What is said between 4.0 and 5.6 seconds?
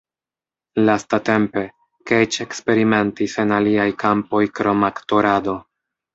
kampoj krom aktorado.